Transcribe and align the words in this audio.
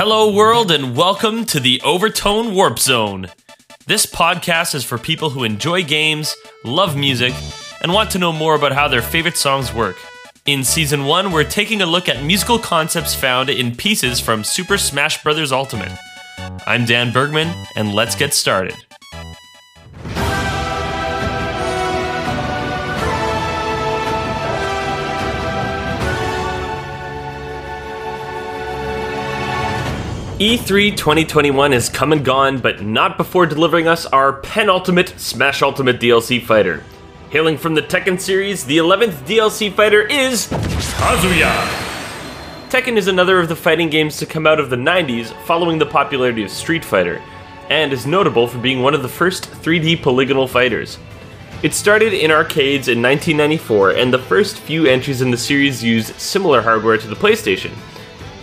Hello, 0.00 0.32
world, 0.32 0.70
and 0.70 0.96
welcome 0.96 1.44
to 1.46 1.58
the 1.58 1.82
Overtone 1.84 2.54
Warp 2.54 2.78
Zone. 2.78 3.26
This 3.88 4.06
podcast 4.06 4.76
is 4.76 4.84
for 4.84 4.96
people 4.96 5.30
who 5.30 5.42
enjoy 5.42 5.82
games, 5.82 6.36
love 6.64 6.96
music, 6.96 7.34
and 7.80 7.92
want 7.92 8.08
to 8.12 8.18
know 8.20 8.32
more 8.32 8.54
about 8.54 8.70
how 8.70 8.86
their 8.86 9.02
favorite 9.02 9.36
songs 9.36 9.74
work. 9.74 9.96
In 10.46 10.62
season 10.62 11.06
1, 11.06 11.32
we're 11.32 11.42
taking 11.42 11.82
a 11.82 11.86
look 11.86 12.08
at 12.08 12.22
musical 12.22 12.60
concepts 12.60 13.12
found 13.12 13.50
in 13.50 13.74
pieces 13.74 14.20
from 14.20 14.44
Super 14.44 14.78
Smash 14.78 15.20
Bros. 15.24 15.50
Ultimate. 15.50 15.90
I'm 16.64 16.84
Dan 16.84 17.12
Bergman, 17.12 17.52
and 17.74 17.92
let's 17.92 18.14
get 18.14 18.32
started. 18.32 18.76
E3 30.38 30.96
2021 30.96 31.72
is 31.72 31.88
come 31.88 32.12
and 32.12 32.24
gone, 32.24 32.58
but 32.58 32.80
not 32.80 33.16
before 33.16 33.44
delivering 33.44 33.88
us 33.88 34.06
our 34.06 34.34
penultimate 34.34 35.08
Smash 35.18 35.62
Ultimate 35.62 35.98
DLC 35.98 36.40
fighter. 36.40 36.84
Hailing 37.30 37.58
from 37.58 37.74
the 37.74 37.82
Tekken 37.82 38.20
series, 38.20 38.62
the 38.62 38.78
11th 38.78 39.26
DLC 39.26 39.72
fighter 39.72 40.02
is 40.02 40.46
Kazuya! 40.46 41.50
Tekken 42.70 42.96
is 42.96 43.08
another 43.08 43.40
of 43.40 43.48
the 43.48 43.56
fighting 43.56 43.90
games 43.90 44.16
to 44.18 44.26
come 44.26 44.46
out 44.46 44.60
of 44.60 44.70
the 44.70 44.76
90s 44.76 45.32
following 45.42 45.76
the 45.76 45.84
popularity 45.84 46.44
of 46.44 46.52
Street 46.52 46.84
Fighter, 46.84 47.20
and 47.68 47.92
is 47.92 48.06
notable 48.06 48.46
for 48.46 48.58
being 48.58 48.80
one 48.80 48.94
of 48.94 49.02
the 49.02 49.08
first 49.08 49.50
3D 49.50 50.00
polygonal 50.04 50.46
fighters. 50.46 51.00
It 51.64 51.74
started 51.74 52.12
in 52.12 52.30
arcades 52.30 52.86
in 52.86 53.02
1994, 53.02 53.90
and 53.90 54.14
the 54.14 54.20
first 54.20 54.58
few 54.58 54.86
entries 54.86 55.20
in 55.20 55.32
the 55.32 55.36
series 55.36 55.82
used 55.82 56.14
similar 56.14 56.62
hardware 56.62 56.96
to 56.96 57.08
the 57.08 57.16
PlayStation 57.16 57.72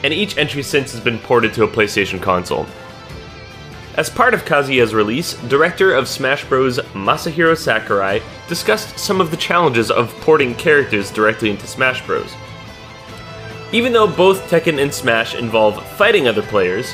and 0.06 0.14
each 0.14 0.38
entry 0.38 0.62
since 0.62 0.92
has 0.92 1.02
been 1.02 1.18
ported 1.18 1.52
to 1.52 1.64
a 1.64 1.68
PlayStation 1.68 2.22
console. 2.22 2.68
As 3.96 4.08
part 4.08 4.36
of 4.36 4.46
Kazuya's 4.46 4.94
release, 4.94 5.34
director 5.48 5.96
of 5.96 6.08
Smash 6.08 6.46
Bros. 6.46 6.78
Masahiro 6.94 7.58
Sakurai 7.58 8.22
discussed 8.48 9.00
some 9.00 9.20
of 9.20 9.32
the 9.32 9.38
challenges 9.38 9.90
of 9.90 10.14
porting 10.22 10.54
characters 10.54 11.10
directly 11.10 11.50
into 11.50 11.66
Smash 11.66 12.06
Bros. 12.06 12.32
Even 13.72 13.94
though 13.94 14.06
both 14.06 14.48
Tekken 14.48 14.80
and 14.80 14.94
Smash 14.94 15.34
involve 15.34 15.84
fighting 15.94 16.28
other 16.28 16.44
players, 16.44 16.94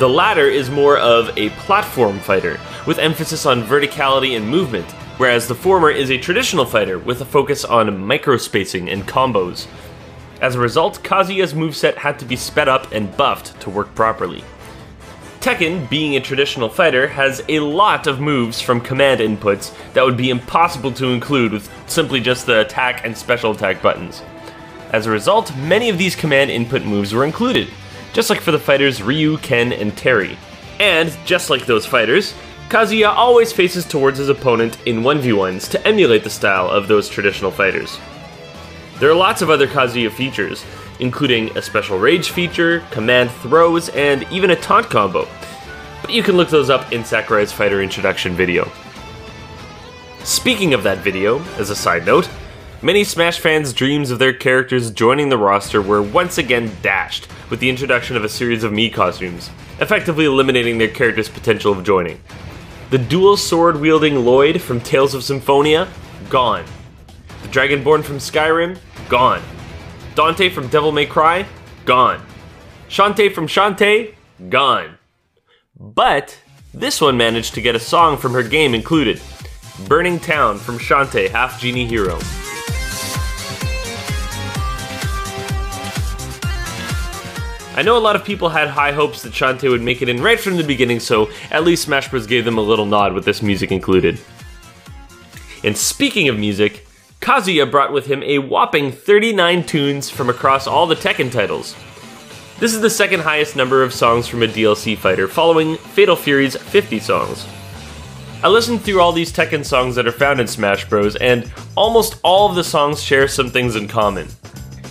the 0.00 0.08
latter 0.08 0.48
is 0.48 0.68
more 0.68 0.98
of 0.98 1.30
a 1.38 1.50
platform 1.50 2.18
fighter, 2.18 2.58
with 2.88 2.98
emphasis 2.98 3.46
on 3.46 3.62
verticality 3.62 4.36
and 4.36 4.48
movement, 4.48 4.90
whereas 5.18 5.46
the 5.46 5.54
former 5.54 5.92
is 5.92 6.10
a 6.10 6.18
traditional 6.18 6.64
fighter 6.64 6.98
with 6.98 7.20
a 7.20 7.24
focus 7.24 7.64
on 7.64 7.88
microspacing 7.88 8.92
and 8.92 9.06
combos, 9.06 9.68
as 10.40 10.54
a 10.54 10.60
result, 10.60 11.02
Kazuya's 11.02 11.54
moveset 11.54 11.96
had 11.96 12.18
to 12.20 12.24
be 12.24 12.36
sped 12.36 12.68
up 12.68 12.92
and 12.92 13.16
buffed 13.16 13.60
to 13.62 13.70
work 13.70 13.94
properly. 13.94 14.44
Tekken, 15.40 15.88
being 15.88 16.16
a 16.16 16.20
traditional 16.20 16.68
fighter, 16.68 17.06
has 17.08 17.42
a 17.48 17.60
lot 17.60 18.06
of 18.06 18.20
moves 18.20 18.60
from 18.60 18.80
command 18.80 19.20
inputs 19.20 19.72
that 19.92 20.04
would 20.04 20.16
be 20.16 20.30
impossible 20.30 20.92
to 20.92 21.06
include 21.08 21.52
with 21.52 21.70
simply 21.88 22.20
just 22.20 22.46
the 22.46 22.60
attack 22.60 23.04
and 23.04 23.16
special 23.16 23.52
attack 23.52 23.80
buttons. 23.80 24.22
As 24.92 25.06
a 25.06 25.10
result, 25.10 25.54
many 25.56 25.88
of 25.90 25.98
these 25.98 26.16
command 26.16 26.50
input 26.50 26.84
moves 26.84 27.12
were 27.12 27.24
included, 27.24 27.68
just 28.12 28.30
like 28.30 28.40
for 28.40 28.52
the 28.52 28.58
fighters 28.58 29.02
Ryu, 29.02 29.38
Ken, 29.38 29.72
and 29.72 29.96
Terry. 29.96 30.36
And, 30.80 31.16
just 31.24 31.50
like 31.50 31.66
those 31.66 31.86
fighters, 31.86 32.34
Kazuya 32.68 33.08
always 33.08 33.52
faces 33.52 33.84
towards 33.84 34.18
his 34.18 34.28
opponent 34.28 34.78
in 34.86 35.02
1v1s 35.02 35.70
to 35.70 35.86
emulate 35.86 36.24
the 36.24 36.30
style 36.30 36.68
of 36.68 36.88
those 36.88 37.08
traditional 37.08 37.50
fighters. 37.50 37.98
There 39.00 39.08
are 39.08 39.14
lots 39.14 39.42
of 39.42 39.50
other 39.50 39.68
Kazuya 39.68 40.10
features, 40.10 40.64
including 40.98 41.56
a 41.56 41.62
special 41.62 42.00
rage 42.00 42.30
feature, 42.30 42.82
command 42.90 43.30
throws, 43.30 43.90
and 43.90 44.26
even 44.32 44.50
a 44.50 44.56
taunt 44.56 44.90
combo. 44.90 45.28
But 46.02 46.10
you 46.10 46.24
can 46.24 46.36
look 46.36 46.48
those 46.48 46.68
up 46.68 46.92
in 46.92 47.04
Sakurai's 47.04 47.52
fighter 47.52 47.80
introduction 47.80 48.34
video. 48.34 48.68
Speaking 50.24 50.74
of 50.74 50.82
that 50.82 50.98
video, 50.98 51.40
as 51.58 51.70
a 51.70 51.76
side 51.76 52.06
note, 52.06 52.28
many 52.82 53.04
Smash 53.04 53.38
fans' 53.38 53.72
dreams 53.72 54.10
of 54.10 54.18
their 54.18 54.32
characters 54.32 54.90
joining 54.90 55.28
the 55.28 55.38
roster 55.38 55.80
were 55.80 56.02
once 56.02 56.36
again 56.36 56.72
dashed 56.82 57.28
with 57.50 57.60
the 57.60 57.70
introduction 57.70 58.16
of 58.16 58.24
a 58.24 58.28
series 58.28 58.64
of 58.64 58.72
Mii 58.72 58.92
costumes, 58.92 59.48
effectively 59.80 60.24
eliminating 60.24 60.78
their 60.78 60.88
characters' 60.88 61.28
potential 61.28 61.70
of 61.72 61.84
joining. 61.84 62.20
The 62.90 62.98
dual 62.98 63.36
sword 63.36 63.80
wielding 63.80 64.24
Lloyd 64.24 64.60
from 64.60 64.80
Tales 64.80 65.14
of 65.14 65.22
Symphonia, 65.22 65.86
gone. 66.28 66.64
The 67.42 67.48
Dragonborn 67.48 68.02
from 68.02 68.16
Skyrim, 68.16 68.78
gone. 69.08 69.42
Dante 70.14 70.48
from 70.48 70.68
Devil 70.68 70.92
May 70.92 71.06
Cry, 71.06 71.46
gone. 71.84 72.20
Shantae 72.88 73.32
from 73.32 73.46
Shantae, 73.46 74.14
gone. 74.48 74.98
But 75.78 76.38
this 76.74 77.00
one 77.00 77.16
managed 77.16 77.54
to 77.54 77.60
get 77.60 77.76
a 77.76 77.80
song 77.80 78.16
from 78.16 78.32
her 78.32 78.42
game 78.42 78.74
included 78.74 79.20
Burning 79.86 80.18
Town 80.18 80.58
from 80.58 80.78
Shantae, 80.78 81.30
Half 81.30 81.60
Genie 81.60 81.86
Hero. 81.86 82.18
I 87.76 87.82
know 87.82 87.96
a 87.96 88.00
lot 88.00 88.16
of 88.16 88.24
people 88.24 88.48
had 88.48 88.66
high 88.66 88.90
hopes 88.90 89.22
that 89.22 89.32
Shantae 89.32 89.70
would 89.70 89.82
make 89.82 90.02
it 90.02 90.08
in 90.08 90.20
right 90.20 90.40
from 90.40 90.56
the 90.56 90.64
beginning, 90.64 90.98
so 90.98 91.30
at 91.52 91.62
least 91.62 91.84
Smash 91.84 92.08
Bros. 92.08 92.26
gave 92.26 92.44
them 92.44 92.58
a 92.58 92.60
little 92.60 92.86
nod 92.86 93.12
with 93.12 93.24
this 93.24 93.40
music 93.40 93.70
included. 93.70 94.20
And 95.62 95.76
speaking 95.76 96.28
of 96.28 96.36
music, 96.36 96.87
Kazuya 97.20 97.68
brought 97.68 97.92
with 97.92 98.06
him 98.06 98.22
a 98.22 98.38
whopping 98.38 98.92
39 98.92 99.64
tunes 99.64 100.08
from 100.08 100.30
across 100.30 100.66
all 100.66 100.86
the 100.86 100.94
Tekken 100.94 101.32
titles. 101.32 101.74
This 102.60 102.74
is 102.74 102.80
the 102.80 102.90
second 102.90 103.20
highest 103.20 103.56
number 103.56 103.82
of 103.82 103.92
songs 103.92 104.28
from 104.28 104.42
a 104.42 104.46
DLC 104.46 104.96
fighter, 104.96 105.26
following 105.26 105.76
Fatal 105.76 106.16
Fury's 106.16 106.56
50 106.56 107.00
songs. 107.00 107.46
I 108.42 108.48
listened 108.48 108.82
through 108.82 109.00
all 109.00 109.12
these 109.12 109.32
Tekken 109.32 109.64
songs 109.64 109.96
that 109.96 110.06
are 110.06 110.12
found 110.12 110.40
in 110.40 110.46
Smash 110.46 110.88
Bros, 110.88 111.16
and 111.16 111.52
almost 111.76 112.20
all 112.22 112.48
of 112.48 112.54
the 112.54 112.64
songs 112.64 113.02
share 113.02 113.26
some 113.26 113.50
things 113.50 113.74
in 113.74 113.88
common. 113.88 114.28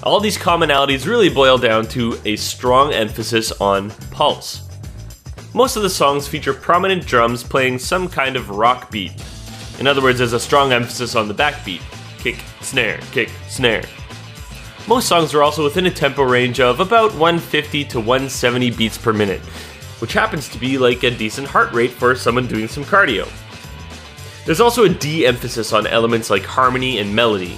All 0.04 0.20
these 0.20 0.38
commonalities 0.38 1.08
really 1.08 1.30
boil 1.30 1.58
down 1.58 1.88
to 1.88 2.20
a 2.26 2.36
strong 2.36 2.94
emphasis 2.94 3.54
on 3.54 3.90
pulse. 4.12 4.68
Most 5.54 5.78
of 5.78 5.84
the 5.84 5.90
songs 5.90 6.28
feature 6.28 6.54
prominent 6.54 7.06
drums 7.06 7.42
playing 7.44 7.80
some 7.80 8.10
kind 8.10 8.36
of 8.36 8.50
rock 8.50 8.92
beat. 8.92 9.14
In 9.80 9.88
other 9.88 10.02
words, 10.02 10.18
there's 10.20 10.34
a 10.34 10.40
strong 10.40 10.74
emphasis 10.74 11.16
on 11.16 11.28
the 11.28 11.34
backbeat 11.34 11.82
kick, 12.18 12.44
snare, 12.62 13.00
kick, 13.12 13.30
snare. 13.48 13.84
Most 14.88 15.08
songs 15.08 15.34
are 15.34 15.44
also 15.44 15.64
within 15.64 15.86
a 15.86 15.92
tempo 15.92 16.24
range 16.24 16.60
of 16.60 16.80
about 16.80 17.12
150 17.12 17.86
to 17.86 18.00
170 18.00 18.72
beats 18.72 18.98
per 18.98 19.12
minute, 19.12 19.42
which 20.00 20.14
happens 20.14 20.48
to 20.50 20.58
be 20.58 20.78
like 20.78 21.04
a 21.04 21.12
decent 21.12 21.48
heart 21.48 21.74
rate 21.74 21.92
for 21.92 22.16
someone 22.16 22.48
doing 22.48 22.68
some 22.68 22.86
cardio. 22.86 23.28
There's 24.46 24.62
also 24.62 24.86
a 24.86 24.90
de 24.90 25.26
emphasis 25.26 25.74
on 25.74 25.88
elements 25.88 26.30
like 26.30 26.44
harmony 26.44 27.00
and 27.00 27.14
melody. 27.14 27.58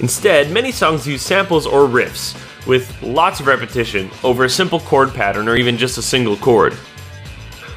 Instead, 0.00 0.50
many 0.50 0.70
songs 0.70 1.06
use 1.06 1.22
samples 1.22 1.66
or 1.66 1.86
riffs, 1.86 2.36
with 2.66 3.00
lots 3.02 3.40
of 3.40 3.46
repetition 3.46 4.10
over 4.22 4.44
a 4.44 4.50
simple 4.50 4.80
chord 4.80 5.14
pattern 5.14 5.48
or 5.48 5.56
even 5.56 5.78
just 5.78 5.98
a 5.98 6.02
single 6.02 6.36
chord. 6.36 6.76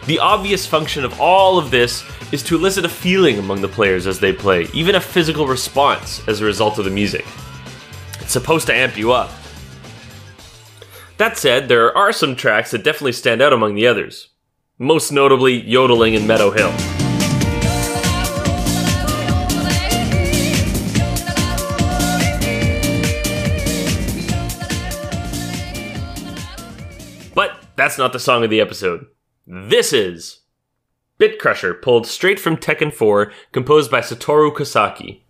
The 0.09 0.17
obvious 0.17 0.65
function 0.65 1.05
of 1.05 1.21
all 1.21 1.59
of 1.59 1.69
this 1.69 2.03
is 2.31 2.41
to 2.45 2.55
elicit 2.55 2.83
a 2.83 2.89
feeling 2.89 3.37
among 3.37 3.61
the 3.61 3.67
players 3.67 4.07
as 4.07 4.19
they 4.19 4.33
play, 4.33 4.65
even 4.73 4.95
a 4.95 4.99
physical 4.99 5.45
response 5.45 6.27
as 6.27 6.41
a 6.41 6.45
result 6.45 6.79
of 6.79 6.85
the 6.85 6.89
music. 6.89 7.27
It's 8.19 8.31
supposed 8.31 8.65
to 8.65 8.73
amp 8.73 8.97
you 8.97 9.11
up. 9.11 9.29
That 11.17 11.37
said, 11.37 11.67
there 11.67 11.95
are 11.95 12.11
some 12.11 12.35
tracks 12.35 12.71
that 12.71 12.83
definitely 12.83 13.11
stand 13.11 13.39
out 13.39 13.53
among 13.53 13.75
the 13.75 13.85
others, 13.85 14.29
most 14.79 15.11
notably 15.11 15.61
Yodeling 15.61 16.15
in 16.15 16.25
Meadow 16.25 16.49
Hill. 16.49 16.71
But 27.35 27.63
that's 27.75 27.99
not 27.99 28.11
the 28.11 28.19
song 28.19 28.43
of 28.43 28.49
the 28.49 28.59
episode. 28.59 29.05
This 29.51 29.93
is 29.93 30.41
Bit 31.17 31.39
Crusher, 31.39 31.73
pulled 31.73 32.05
straight 32.05 32.39
from 32.39 32.55
Tekken 32.55 32.93
4, 32.93 33.31
composed 33.51 33.89
by 33.89 33.99
Satoru 34.01 34.55
Kosaki. 34.55 35.21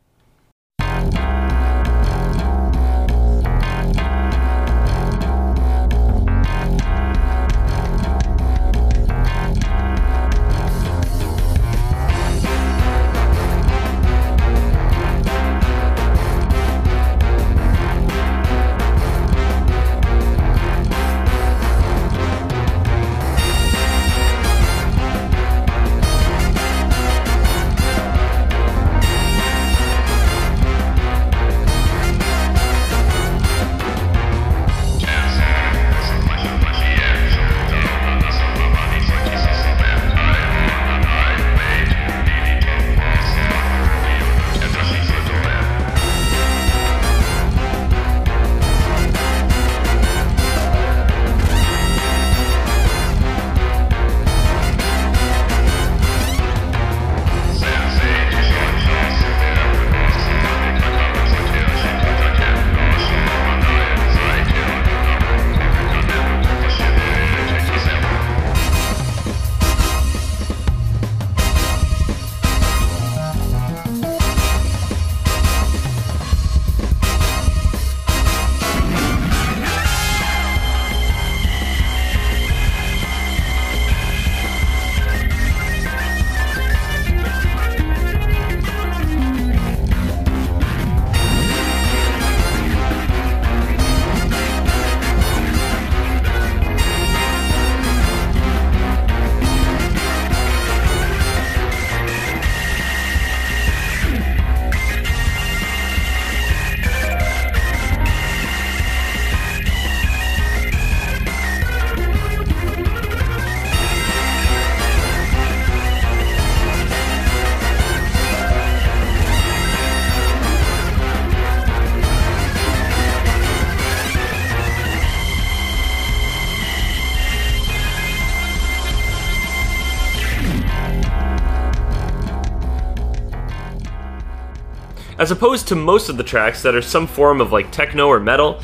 As 135.30 135.38
opposed 135.38 135.68
to 135.68 135.76
most 135.76 136.10
of 136.10 136.18
the 136.18 136.24
tracks 136.24 136.64
that 136.64 136.74
are 136.74 136.81
some 136.81 137.06
form 137.06 137.40
of 137.40 137.52
like 137.52 137.72
techno 137.72 138.08
or 138.08 138.20
metal, 138.20 138.64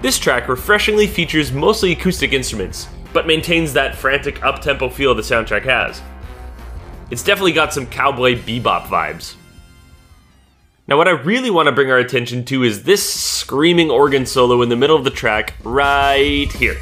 this 0.00 0.18
track 0.18 0.48
refreshingly 0.48 1.06
features 1.06 1.52
mostly 1.52 1.92
acoustic 1.92 2.32
instruments, 2.32 2.88
but 3.12 3.24
maintains 3.24 3.72
that 3.72 3.94
frantic 3.94 4.42
up-tempo 4.42 4.88
feel 4.88 5.14
the 5.14 5.22
soundtrack 5.22 5.62
has. 5.62 6.02
It's 7.12 7.22
definitely 7.22 7.52
got 7.52 7.72
some 7.72 7.86
cowboy 7.86 8.34
bebop 8.34 8.86
vibes. 8.86 9.36
Now, 10.88 10.96
what 10.96 11.06
I 11.06 11.12
really 11.12 11.50
want 11.50 11.66
to 11.66 11.72
bring 11.72 11.92
our 11.92 11.98
attention 11.98 12.44
to 12.46 12.64
is 12.64 12.82
this 12.82 13.08
screaming 13.08 13.88
organ 13.88 14.26
solo 14.26 14.60
in 14.62 14.70
the 14.70 14.76
middle 14.76 14.96
of 14.96 15.04
the 15.04 15.10
track, 15.10 15.54
right 15.62 16.50
here. 16.50 16.78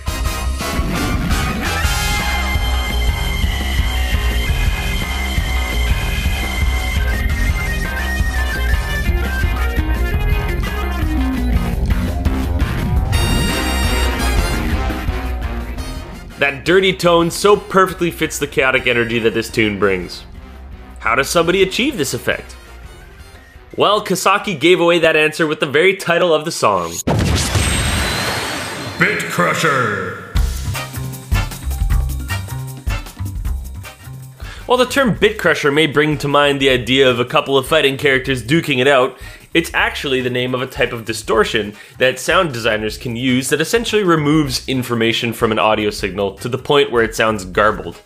That 16.50 16.64
dirty 16.64 16.92
tone 16.92 17.30
so 17.30 17.56
perfectly 17.56 18.10
fits 18.10 18.40
the 18.40 18.46
chaotic 18.48 18.88
energy 18.88 19.20
that 19.20 19.34
this 19.34 19.48
tune 19.48 19.78
brings. 19.78 20.24
How 20.98 21.14
does 21.14 21.30
somebody 21.30 21.62
achieve 21.62 21.96
this 21.96 22.12
effect? 22.12 22.56
Well, 23.76 24.04
Kosaki 24.04 24.58
gave 24.58 24.80
away 24.80 24.98
that 24.98 25.14
answer 25.14 25.46
with 25.46 25.60
the 25.60 25.66
very 25.66 25.94
title 25.94 26.34
of 26.34 26.44
the 26.44 26.50
song 26.50 26.90
Bit 28.98 29.20
Crusher! 29.30 30.24
While 34.66 34.78
the 34.78 34.86
term 34.86 35.14
Bit 35.14 35.38
Crusher 35.38 35.70
may 35.70 35.86
bring 35.86 36.18
to 36.18 36.26
mind 36.26 36.60
the 36.60 36.70
idea 36.70 37.08
of 37.08 37.20
a 37.20 37.24
couple 37.24 37.56
of 37.56 37.68
fighting 37.68 37.96
characters 37.96 38.44
duking 38.44 38.78
it 38.80 38.88
out, 38.88 39.16
it's 39.52 39.72
actually 39.74 40.20
the 40.20 40.30
name 40.30 40.54
of 40.54 40.62
a 40.62 40.66
type 40.66 40.92
of 40.92 41.04
distortion 41.04 41.74
that 41.98 42.18
sound 42.18 42.52
designers 42.52 42.96
can 42.96 43.16
use 43.16 43.48
that 43.48 43.60
essentially 43.60 44.04
removes 44.04 44.68
information 44.68 45.32
from 45.32 45.50
an 45.50 45.58
audio 45.58 45.90
signal 45.90 46.34
to 46.38 46.48
the 46.48 46.58
point 46.58 46.92
where 46.92 47.02
it 47.02 47.14
sounds 47.14 47.44
garbled. 47.44 48.00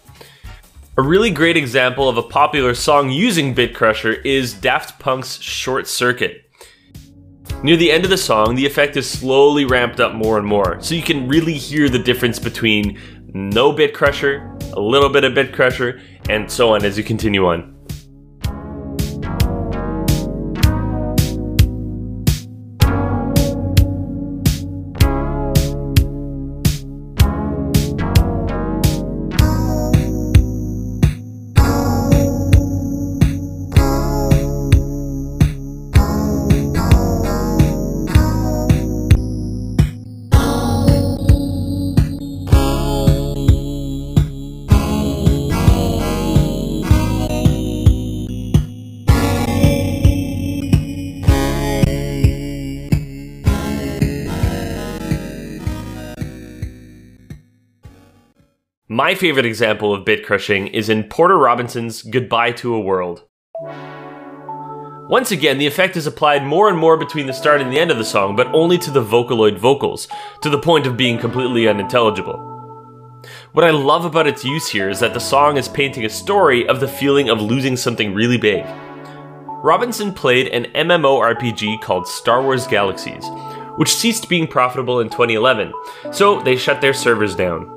A 0.97 1.03
really 1.03 1.31
great 1.31 1.57
example 1.57 2.09
of 2.09 2.17
a 2.17 2.23
popular 2.23 2.75
song 2.75 3.11
using 3.11 3.53
Bit 3.53 3.75
Crusher 3.75 4.13
is 4.13 4.55
Daft 4.55 4.99
Punk's 5.01 5.41
Short 5.43 5.87
Circuit. 5.89 6.49
Near 7.63 7.77
the 7.77 7.91
end 7.91 8.05
of 8.05 8.11
the 8.11 8.17
song, 8.17 8.55
the 8.55 8.67
effect 8.67 8.97
is 8.97 9.11
slowly 9.11 9.65
ramped 9.65 10.01
up 10.01 10.15
more 10.15 10.39
and 10.39 10.47
more, 10.47 10.81
so 10.81 10.95
you 10.95 11.03
can 11.03 11.29
really 11.29 11.55
hear 11.55 11.89
the 11.89 11.99
difference 11.99 12.39
between 12.39 12.99
no 13.35 13.73
Bit 13.73 13.93
Crusher, 13.93 14.57
a 14.73 14.81
little 14.81 15.09
bit 15.09 15.25
of 15.25 15.35
Bit 15.35 15.53
Crusher, 15.53 16.01
and 16.29 16.51
so 16.51 16.75
on 16.75 16.85
as 16.85 16.97
you 16.97 17.05
continue 17.05 17.47
on. 17.47 17.74
My 58.95 59.17
favorite 59.17 59.45
example 59.45 59.93
of 59.93 60.05
bit 60.05 60.25
crushing 60.25 60.69
is 60.69 60.89
in 60.89 61.03
Porter 61.03 61.37
Robinson's 61.37 62.01
Goodbye 62.01 62.53
to 62.53 62.77
a 62.77 62.81
World. 62.81 63.25
Once 65.11 65.33
again, 65.33 65.59
the 65.59 65.67
effect 65.67 65.97
is 65.97 66.07
applied 66.07 66.47
more 66.47 66.69
and 66.69 66.79
more 66.79 66.97
between 66.97 67.27
the 67.27 67.33
start 67.33 67.61
and 67.61 67.73
the 67.73 67.79
end 67.81 67.91
of 67.91 67.99
the 67.99 68.05
song, 68.05 68.37
but 68.37 68.47
only 68.55 68.79
to 68.79 68.93
the 68.93 69.03
Vocaloid 69.03 69.59
vocals, 69.59 70.07
to 70.43 70.49
the 70.49 70.61
point 70.61 70.87
of 70.87 70.97
being 70.97 71.19
completely 71.19 71.67
unintelligible. 71.67 72.39
What 73.51 73.65
I 73.65 73.71
love 73.71 74.05
about 74.05 74.29
its 74.29 74.45
use 74.45 74.69
here 74.69 74.89
is 74.89 75.01
that 75.01 75.13
the 75.13 75.19
song 75.19 75.57
is 75.57 75.67
painting 75.67 76.05
a 76.05 76.09
story 76.09 76.65
of 76.69 76.79
the 76.79 76.87
feeling 76.87 77.29
of 77.29 77.43
losing 77.43 77.77
something 77.77 78.15
really 78.15 78.39
big. 78.39 78.65
Robinson 79.65 80.13
played 80.13 80.47
an 80.47 80.67
MMORPG 80.67 81.81
called 81.81 82.07
Star 82.07 82.41
Wars 82.45 82.69
Galaxies, 82.69 83.25
which 83.75 83.93
ceased 83.93 84.29
being 84.29 84.47
profitable 84.47 85.01
in 85.01 85.09
2011, 85.09 85.73
so 86.13 86.41
they 86.43 86.55
shut 86.55 86.81
their 86.81 86.95
servers 86.95 87.35
down. 87.35 87.74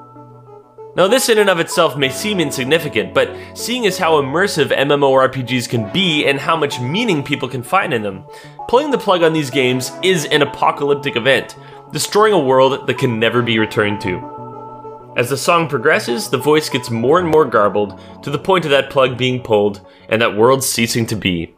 Now, 0.97 1.07
this 1.07 1.29
in 1.29 1.37
and 1.37 1.47
of 1.47 1.59
itself 1.59 1.95
may 1.95 2.09
seem 2.09 2.39
insignificant, 2.39 3.13
but 3.13 3.29
seeing 3.53 3.85
as 3.85 3.99
how 3.99 4.19
immersive 4.19 4.75
MMORPGs 4.75 5.69
can 5.69 5.93
be 5.93 6.25
and 6.25 6.39
how 6.39 6.57
much 6.57 6.79
meaning 6.79 7.21
people 7.21 7.47
can 7.47 7.61
find 7.61 7.93
in 7.93 8.01
them, 8.01 8.25
pulling 8.67 8.89
the 8.89 8.97
plug 8.97 9.21
on 9.21 9.31
these 9.31 9.51
games 9.51 9.91
is 10.01 10.25
an 10.25 10.41
apocalyptic 10.41 11.15
event, 11.15 11.55
destroying 11.91 12.33
a 12.33 12.39
world 12.39 12.87
that 12.87 12.97
can 12.97 13.19
never 13.19 13.43
be 13.43 13.59
returned 13.59 14.01
to. 14.01 15.13
As 15.15 15.29
the 15.29 15.37
song 15.37 15.67
progresses, 15.67 16.31
the 16.31 16.37
voice 16.39 16.67
gets 16.67 16.89
more 16.89 17.19
and 17.19 17.29
more 17.29 17.45
garbled, 17.45 17.99
to 18.23 18.31
the 18.31 18.39
point 18.39 18.65
of 18.65 18.71
that 18.71 18.89
plug 18.89 19.19
being 19.19 19.43
pulled 19.43 19.85
and 20.09 20.19
that 20.19 20.35
world 20.35 20.63
ceasing 20.63 21.05
to 21.05 21.15
be. 21.15 21.56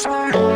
start. 0.00 0.49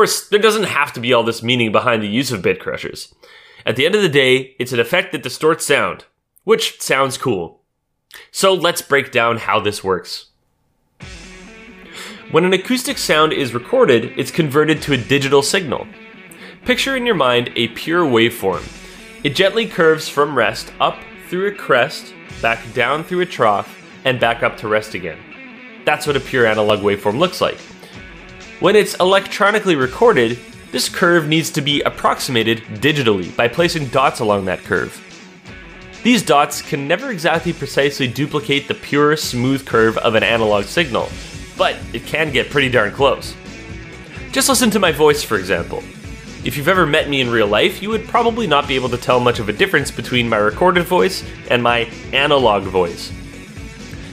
Course, 0.00 0.28
there 0.28 0.40
doesn't 0.40 0.62
have 0.62 0.94
to 0.94 1.00
be 1.00 1.12
all 1.12 1.22
this 1.22 1.42
meaning 1.42 1.72
behind 1.72 2.02
the 2.02 2.08
use 2.08 2.32
of 2.32 2.40
bit 2.40 2.58
crushers. 2.58 3.14
At 3.66 3.76
the 3.76 3.84
end 3.84 3.94
of 3.94 4.00
the 4.00 4.08
day, 4.08 4.56
it's 4.58 4.72
an 4.72 4.80
effect 4.80 5.12
that 5.12 5.22
distorts 5.22 5.66
sound, 5.66 6.06
which 6.44 6.80
sounds 6.80 7.18
cool. 7.18 7.60
So 8.30 8.54
let's 8.54 8.80
break 8.80 9.12
down 9.12 9.36
how 9.36 9.60
this 9.60 9.84
works. 9.84 10.28
When 12.30 12.46
an 12.46 12.54
acoustic 12.54 12.96
sound 12.96 13.34
is 13.34 13.52
recorded, 13.52 14.18
it's 14.18 14.30
converted 14.30 14.80
to 14.82 14.94
a 14.94 14.96
digital 14.96 15.42
signal. 15.42 15.86
Picture 16.64 16.96
in 16.96 17.04
your 17.04 17.14
mind 17.14 17.52
a 17.54 17.68
pure 17.68 18.06
waveform. 18.06 18.64
It 19.22 19.36
gently 19.36 19.66
curves 19.66 20.08
from 20.08 20.34
rest 20.34 20.72
up 20.80 20.96
through 21.28 21.48
a 21.48 21.54
crest, 21.54 22.14
back 22.40 22.60
down 22.72 23.04
through 23.04 23.20
a 23.20 23.26
trough, 23.26 23.76
and 24.06 24.18
back 24.18 24.42
up 24.42 24.56
to 24.56 24.68
rest 24.68 24.94
again. 24.94 25.18
That's 25.84 26.06
what 26.06 26.16
a 26.16 26.20
pure 26.20 26.46
analog 26.46 26.78
waveform 26.78 27.18
looks 27.18 27.42
like. 27.42 27.58
When 28.60 28.76
it's 28.76 28.94
electronically 29.00 29.74
recorded, 29.74 30.38
This 30.70 30.88
curve 30.88 31.26
needs 31.26 31.50
to 31.50 31.60
be 31.60 31.82
approximated 31.82 32.60
digitally 32.80 33.34
by 33.34 33.48
placing 33.48 33.88
dots 33.88 34.20
along 34.20 34.44
that 34.44 34.62
curve. 34.62 35.04
These 36.04 36.22
dots 36.22 36.62
can 36.62 36.86
never 36.86 37.10
exactly 37.10 37.52
precisely 37.52 38.06
duplicate 38.06 38.68
the 38.68 38.74
pure, 38.74 39.16
smooth 39.16 39.66
curve 39.66 39.98
of 39.98 40.14
an 40.14 40.22
analog 40.22 40.64
signal, 40.66 41.08
but 41.58 41.76
it 41.92 42.06
can 42.06 42.30
get 42.30 42.50
pretty 42.50 42.70
darn 42.70 42.92
close. 42.92 43.34
Just 44.30 44.48
listen 44.48 44.70
to 44.70 44.78
my 44.78 44.92
voice, 44.92 45.24
for 45.24 45.38
example. 45.38 45.82
If 46.44 46.56
you've 46.56 46.68
ever 46.68 46.86
met 46.86 47.10
me 47.10 47.20
in 47.20 47.30
real 47.30 47.48
life, 47.48 47.82
you 47.82 47.90
would 47.90 48.06
probably 48.06 48.46
not 48.46 48.68
be 48.68 48.76
able 48.76 48.88
to 48.90 48.96
tell 48.96 49.18
much 49.18 49.40
of 49.40 49.48
a 49.48 49.52
difference 49.52 49.90
between 49.90 50.28
my 50.28 50.38
recorded 50.38 50.84
voice 50.84 51.24
and 51.50 51.62
my 51.62 51.80
analog 52.12 52.62
voice. 52.62 53.12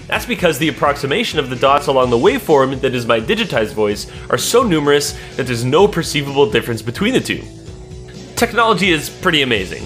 That's 0.08 0.26
because 0.26 0.58
the 0.58 0.70
approximation 0.70 1.38
of 1.38 1.50
the 1.50 1.56
dots 1.56 1.88
along 1.88 2.10
the 2.10 2.18
waveform 2.18 2.80
that 2.82 2.96
is 2.96 3.06
my 3.06 3.20
digitized 3.20 3.74
voice 3.74 4.10
are 4.30 4.38
so 4.38 4.64
numerous 4.64 5.18
that 5.36 5.46
there's 5.46 5.66
no 5.66 5.88
perceivable 5.88 6.50
difference 6.50 6.82
between 6.82 7.14
the 7.14 7.20
two. 7.20 7.44
Technology 8.36 8.90
is 8.90 9.10
pretty 9.10 9.42
amazing. 9.42 9.86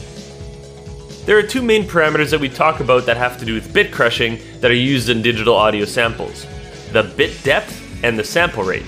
There 1.25 1.37
are 1.37 1.43
two 1.43 1.61
main 1.61 1.85
parameters 1.85 2.29
that 2.31 2.39
we 2.39 2.49
talk 2.49 2.81
about 2.81 3.05
that 3.05 3.17
have 3.17 3.37
to 3.39 3.45
do 3.45 3.55
with 3.55 3.73
bit 3.73 3.91
crushing 3.91 4.39
that 4.59 4.69
are 4.69 4.75
used 4.75 5.09
in 5.09 5.21
digital 5.21 5.55
audio 5.55 5.85
samples 5.85 6.45
the 6.91 7.03
bit 7.03 7.41
depth 7.43 8.03
and 8.03 8.19
the 8.19 8.23
sample 8.23 8.63
rate. 8.63 8.83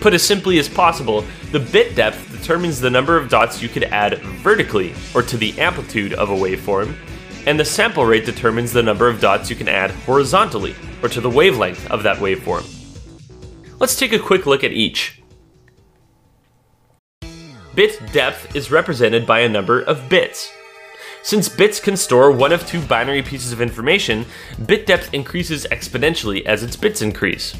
Put 0.00 0.14
as 0.14 0.22
simply 0.22 0.58
as 0.58 0.68
possible, 0.68 1.24
the 1.50 1.60
bit 1.60 1.94
depth 1.94 2.32
determines 2.32 2.80
the 2.80 2.88
number 2.88 3.16
of 3.18 3.28
dots 3.28 3.62
you 3.62 3.68
could 3.68 3.84
add 3.84 4.18
vertically, 4.42 4.94
or 5.14 5.22
to 5.22 5.36
the 5.36 5.58
amplitude 5.60 6.14
of 6.14 6.30
a 6.30 6.34
waveform, 6.34 6.94
and 7.46 7.58
the 7.58 7.64
sample 7.64 8.04
rate 8.04 8.24
determines 8.24 8.72
the 8.72 8.82
number 8.82 9.08
of 9.08 9.20
dots 9.20 9.50
you 9.50 9.56
can 9.56 9.68
add 9.68 9.90
horizontally, 9.90 10.74
or 11.02 11.08
to 11.08 11.20
the 11.20 11.30
wavelength 11.30 11.90
of 11.90 12.02
that 12.02 12.18
waveform. 12.18 12.64
Let's 13.78 13.96
take 13.96 14.12
a 14.12 14.18
quick 14.18 14.46
look 14.46 14.62
at 14.62 14.72
each. 14.72 15.22
Bit 17.74 18.00
depth 18.12 18.54
is 18.54 18.70
represented 18.70 19.26
by 19.26 19.40
a 19.40 19.48
number 19.48 19.80
of 19.80 20.08
bits. 20.08 20.52
Since 21.22 21.48
bits 21.48 21.80
can 21.80 21.96
store 21.96 22.30
one 22.30 22.52
of 22.52 22.66
two 22.66 22.80
binary 22.82 23.22
pieces 23.22 23.52
of 23.52 23.60
information, 23.60 24.26
bit 24.66 24.86
depth 24.86 25.14
increases 25.14 25.66
exponentially 25.70 26.44
as 26.44 26.62
its 26.62 26.76
bits 26.76 27.00
increase. 27.00 27.54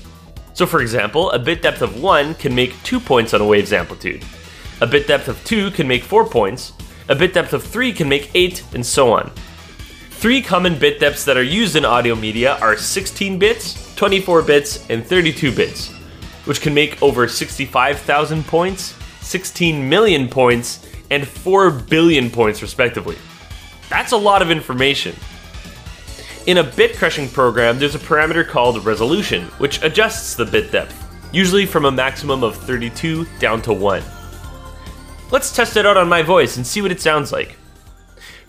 So 0.55 0.67
for 0.67 0.83
example, 0.83 1.31
a 1.31 1.39
bit 1.39 1.63
depth 1.63 1.81
of 1.81 2.03
1 2.03 2.35
can 2.35 2.55
make 2.55 2.81
2 2.83 3.01
points 3.01 3.33
on 3.33 3.41
a 3.41 3.47
wave's 3.47 3.73
amplitude. 3.73 4.25
A 4.81 4.87
bit 4.87 5.07
depth 5.07 5.29
of 5.29 5.43
2 5.45 5.71
can 5.71 5.89
make 5.89 6.03
4 6.03 6.27
points, 6.27 6.73
a 7.09 7.15
bit 7.15 7.33
depth 7.33 7.53
of 7.53 7.63
3 7.63 7.93
can 7.93 8.09
make 8.09 8.31
8, 8.35 8.63
and 8.75 8.85
so 8.85 9.13
on. 9.13 9.33
Three 10.23 10.41
common 10.41 10.79
bit 10.79 11.01
depths 11.01 11.25
that 11.25 11.37
are 11.37 11.43
used 11.43 11.75
in 11.75 11.85
audio 11.85 12.15
media 12.15 12.57
are 12.59 12.77
16 12.77 13.41
bits, 13.41 13.93
24 13.97 14.43
bits, 14.43 14.89
and 14.89 15.05
32 15.05 15.51
bits, 15.51 15.89
which 16.45 16.61
can 16.61 16.73
make 16.73 17.03
over 17.03 17.27
65,000 17.27 18.47
points, 18.47 18.95
16 19.21 19.89
million 19.89 20.29
points, 20.29 20.89
and 21.11 21.27
4 21.27 21.73
billion 21.73 22.31
points 22.31 22.63
respectively. 22.63 23.19
That's 23.91 24.13
a 24.13 24.17
lot 24.17 24.43
of 24.43 24.53
information. 24.53 25.17
In 26.47 26.59
a 26.59 26.63
bit 26.63 26.97
crushing 26.97 27.29
program, 27.29 27.81
there's 27.81 27.97
a 27.97 27.99
parameter 27.99 28.47
called 28.47 28.85
resolution, 28.85 29.47
which 29.59 29.83
adjusts 29.83 30.37
the 30.37 30.47
bit 30.47 30.71
depth, 30.71 31.05
usually 31.33 31.67
from 31.67 31.85
a 31.85 31.91
maximum 31.91 32.45
of 32.45 32.57
32 32.59 33.27
down 33.41 33.61
to 33.63 33.73
1. 33.73 34.05
Let's 35.33 35.53
test 35.53 35.77
it 35.77 35.85
out 35.85 35.97
on 35.97 36.09
my 36.09 36.23
voice 36.23 36.59
and 36.59 36.65
see 36.65 36.81
what 36.81 36.93
it 36.93 37.01
sounds 37.01 37.33
like. 37.33 37.57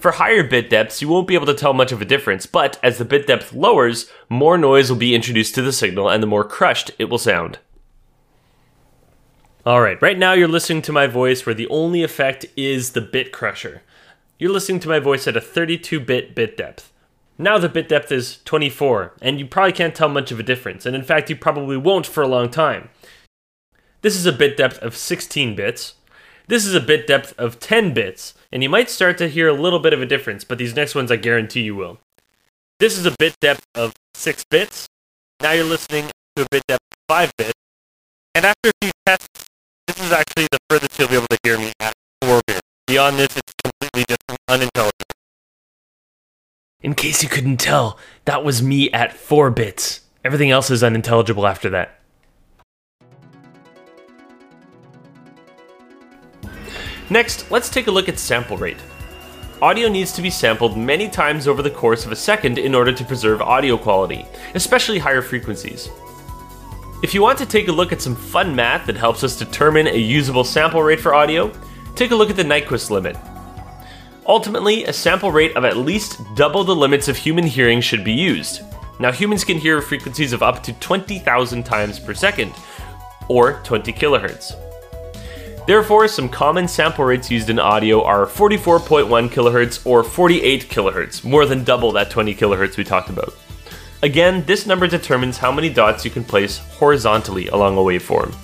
For 0.03 0.11
higher 0.11 0.43
bit 0.43 0.69
depths, 0.69 1.01
you 1.01 1.07
won't 1.07 1.29
be 1.29 1.33
able 1.33 1.45
to 1.45 1.53
tell 1.53 1.71
much 1.71 1.93
of 1.93 2.01
a 2.01 2.05
difference, 2.05 2.45
but 2.45 2.77
as 2.83 2.97
the 2.97 3.05
bit 3.05 3.25
depth 3.25 3.53
lowers, 3.53 4.11
more 4.27 4.57
noise 4.57 4.89
will 4.89 4.97
be 4.97 5.15
introduced 5.15 5.55
to 5.55 5.61
the 5.61 5.71
signal 5.71 6.09
and 6.09 6.21
the 6.21 6.27
more 6.27 6.43
crushed 6.43 6.91
it 6.99 7.05
will 7.05 7.17
sound. 7.17 7.59
Alright, 9.65 10.01
right 10.01 10.17
now 10.17 10.33
you're 10.33 10.49
listening 10.49 10.81
to 10.81 10.91
my 10.91 11.07
voice 11.07 11.45
where 11.45 11.55
the 11.55 11.69
only 11.69 12.03
effect 12.03 12.45
is 12.57 12.91
the 12.91 12.99
bit 12.99 13.31
crusher. 13.31 13.81
You're 14.37 14.51
listening 14.51 14.81
to 14.81 14.89
my 14.89 14.99
voice 14.99 15.25
at 15.25 15.37
a 15.37 15.41
32 15.41 16.01
bit 16.01 16.35
bit 16.35 16.57
depth. 16.57 16.91
Now 17.37 17.57
the 17.57 17.69
bit 17.69 17.87
depth 17.87 18.11
is 18.11 18.39
24, 18.43 19.13
and 19.21 19.39
you 19.39 19.45
probably 19.45 19.71
can't 19.71 19.95
tell 19.95 20.09
much 20.09 20.33
of 20.33 20.39
a 20.39 20.43
difference, 20.43 20.85
and 20.85 20.97
in 20.97 21.03
fact, 21.03 21.29
you 21.29 21.37
probably 21.37 21.77
won't 21.77 22.07
for 22.07 22.21
a 22.21 22.27
long 22.27 22.49
time. 22.49 22.89
This 24.01 24.17
is 24.17 24.25
a 24.25 24.33
bit 24.33 24.57
depth 24.57 24.79
of 24.79 24.97
16 24.97 25.55
bits. 25.55 25.93
This 26.47 26.65
is 26.65 26.75
a 26.75 26.81
bit 26.81 27.07
depth 27.07 27.33
of 27.37 27.59
10 27.59 27.93
bits, 27.93 28.33
and 28.51 28.61
you 28.61 28.69
might 28.69 28.89
start 28.89 29.17
to 29.19 29.29
hear 29.29 29.47
a 29.47 29.53
little 29.53 29.79
bit 29.79 29.93
of 29.93 30.01
a 30.01 30.05
difference, 30.05 30.43
but 30.43 30.57
these 30.57 30.75
next 30.75 30.93
ones 30.93 31.11
I 31.11 31.15
guarantee 31.15 31.61
you 31.61 31.75
will. 31.75 31.99
This 32.79 32.97
is 32.97 33.05
a 33.05 33.15
bit 33.17 33.35
depth 33.39 33.65
of 33.75 33.93
6 34.15 34.43
bits. 34.49 34.87
Now 35.41 35.51
you're 35.53 35.63
listening 35.63 36.09
to 36.35 36.43
a 36.43 36.47
bit 36.51 36.63
depth 36.67 36.83
of 36.91 36.97
5 37.07 37.31
bits. 37.37 37.53
And 38.35 38.45
after 38.45 38.69
a 38.69 38.71
few 38.81 38.91
tests, 39.05 39.45
this 39.87 40.01
is 40.01 40.11
actually 40.11 40.47
the 40.51 40.57
furthest 40.69 40.99
you'll 40.99 41.07
be 41.07 41.15
able 41.15 41.27
to 41.29 41.37
hear 41.43 41.57
me 41.57 41.71
at 41.79 41.93
4 42.21 42.41
bits. 42.45 42.61
Beyond 42.87 43.19
this, 43.19 43.37
it's 43.37 43.53
completely 43.63 44.05
just 44.09 44.39
unintelligible. 44.49 44.91
In 46.81 46.93
case 46.93 47.23
you 47.23 47.29
couldn't 47.29 47.57
tell, 47.57 47.97
that 48.25 48.43
was 48.43 48.61
me 48.61 48.91
at 48.91 49.13
4 49.13 49.49
bits. 49.49 50.01
Everything 50.25 50.51
else 50.51 50.69
is 50.69 50.83
unintelligible 50.83 51.47
after 51.47 51.69
that. 51.69 52.01
Next, 57.13 57.51
let's 57.51 57.69
take 57.69 57.85
a 57.85 57.91
look 57.91 58.09
at 58.09 58.17
sample 58.17 58.57
rate. 58.57 58.79
Audio 59.61 59.87
needs 59.87 60.11
to 60.13 60.21
be 60.23 60.31
sampled 60.31 60.75
many 60.75 61.07
times 61.07 61.47
over 61.47 61.61
the 61.61 61.69
course 61.69 62.07
of 62.07 62.11
a 62.11 62.15
second 62.15 62.57
in 62.57 62.73
order 62.73 62.91
to 62.91 63.05
preserve 63.05 63.39
audio 63.39 63.77
quality, 63.77 64.25
especially 64.55 64.97
higher 64.97 65.21
frequencies. 65.21 65.89
If 67.03 67.13
you 67.13 67.21
want 67.21 67.37
to 67.37 67.45
take 67.45 67.67
a 67.67 67.71
look 67.71 67.91
at 67.91 68.01
some 68.01 68.15
fun 68.15 68.55
math 68.55 68.87
that 68.87 68.97
helps 68.97 69.23
us 69.23 69.37
determine 69.37 69.85
a 69.85 69.95
usable 69.95 70.43
sample 70.43 70.81
rate 70.81 70.99
for 70.99 71.13
audio, 71.13 71.51
take 71.93 72.09
a 72.09 72.15
look 72.15 72.31
at 72.31 72.35
the 72.35 72.41
Nyquist 72.41 72.89
limit. 72.89 73.15
Ultimately, 74.25 74.85
a 74.85 74.91
sample 74.91 75.31
rate 75.31 75.55
of 75.55 75.65
at 75.65 75.77
least 75.77 76.19
double 76.33 76.63
the 76.63 76.75
limits 76.75 77.07
of 77.07 77.15
human 77.15 77.45
hearing 77.45 77.79
should 77.79 78.03
be 78.03 78.13
used. 78.13 78.61
Now, 78.99 79.11
humans 79.11 79.43
can 79.43 79.59
hear 79.59 79.81
frequencies 79.81 80.33
of 80.33 80.41
up 80.41 80.63
to 80.63 80.73
20,000 80.73 81.63
times 81.63 81.99
per 81.99 82.15
second, 82.15 82.53
or 83.27 83.61
20 83.63 83.93
kilohertz. 83.93 84.62
Therefore, 85.65 86.09
some 86.09 86.27
common 86.27 86.67
sample 86.67 87.05
rates 87.05 87.31
used 87.31 87.49
in 87.49 87.57
audio 87.57 88.03
are 88.03 88.25
44.1 88.25 89.29
kilohertz 89.29 89.85
or 89.85 90.03
48 90.03 90.69
kilohertz, 90.69 91.23
more 91.23 91.45
than 91.45 91.63
double 91.63 91.93
that 91.93 92.09
20 92.09 92.35
kilohertz 92.35 92.75
we 92.75 92.83
talked 92.83 93.09
about. 93.09 93.33
Again, 94.01 94.43
this 94.45 94.65
number 94.65 94.87
determines 94.87 95.37
how 95.37 95.53
many 95.53 95.69
dots 95.69 96.03
you 96.03 96.11
can 96.11 96.25
place 96.25 96.57
horizontally 96.57 97.47
along 97.47 97.77
a 97.77 97.81
waveform. 97.81 98.35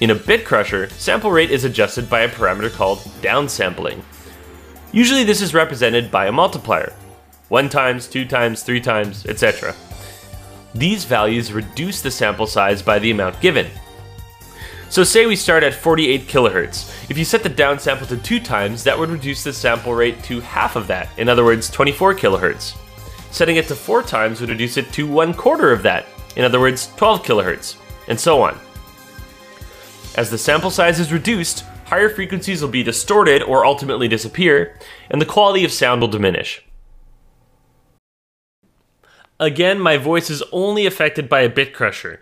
In 0.00 0.10
a 0.10 0.14
bit 0.14 0.44
crusher, 0.44 0.90
sample 0.90 1.30
rate 1.30 1.50
is 1.50 1.64
adjusted 1.64 2.10
by 2.10 2.20
a 2.20 2.28
parameter 2.28 2.70
called 2.70 2.98
downsampling. 3.22 4.02
Usually 4.92 5.24
this 5.24 5.40
is 5.40 5.54
represented 5.54 6.10
by 6.10 6.26
a 6.26 6.32
multiplier. 6.32 6.92
1 7.48 7.70
times, 7.70 8.06
2 8.06 8.26
times, 8.26 8.62
3 8.62 8.80
times, 8.82 9.24
etc. 9.24 9.74
These 10.74 11.06
values 11.06 11.54
reduce 11.54 12.02
the 12.02 12.10
sample 12.10 12.46
size 12.46 12.82
by 12.82 12.98
the 12.98 13.10
amount 13.10 13.40
given, 13.40 13.70
so 14.88 15.04
say 15.04 15.26
we 15.26 15.36
start 15.36 15.62
at 15.62 15.74
48 15.74 16.22
kilohertz. 16.22 17.10
If 17.10 17.18
you 17.18 17.24
set 17.24 17.42
the 17.42 17.50
downsample 17.50 18.08
to 18.08 18.16
2 18.16 18.40
times, 18.40 18.84
that 18.84 18.98
would 18.98 19.10
reduce 19.10 19.44
the 19.44 19.52
sample 19.52 19.94
rate 19.94 20.22
to 20.24 20.40
half 20.40 20.76
of 20.76 20.86
that, 20.86 21.08
in 21.18 21.28
other 21.28 21.44
words 21.44 21.68
24 21.70 22.14
kilohertz. 22.14 22.76
Setting 23.30 23.56
it 23.56 23.66
to 23.68 23.74
4 23.74 24.02
times 24.02 24.40
would 24.40 24.50
reduce 24.50 24.76
it 24.76 24.92
to 24.92 25.06
1 25.06 25.34
quarter 25.34 25.72
of 25.72 25.82
that, 25.82 26.06
in 26.36 26.44
other 26.44 26.60
words 26.60 26.88
12 26.96 27.22
kilohertz, 27.22 27.76
and 28.08 28.18
so 28.18 28.42
on. 28.42 28.58
As 30.16 30.30
the 30.30 30.38
sample 30.38 30.70
size 30.70 30.98
is 30.98 31.12
reduced, 31.12 31.64
higher 31.86 32.08
frequencies 32.08 32.62
will 32.62 32.68
be 32.68 32.82
distorted 32.82 33.42
or 33.42 33.66
ultimately 33.66 34.08
disappear, 34.08 34.78
and 35.10 35.20
the 35.20 35.26
quality 35.26 35.64
of 35.64 35.72
sound 35.72 36.00
will 36.00 36.08
diminish. 36.08 36.62
Again, 39.38 39.78
my 39.78 39.98
voice 39.98 40.30
is 40.30 40.42
only 40.50 40.86
affected 40.86 41.28
by 41.28 41.42
a 41.42 41.50
bit 41.50 41.74
crusher, 41.74 42.20